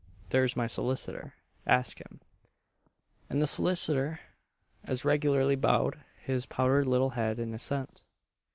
[0.29, 1.35] there's my solicitor,
[1.67, 2.21] ask him;"
[3.29, 4.19] and the solicitor
[4.83, 8.03] as regularly bowed his powdered little head in assent.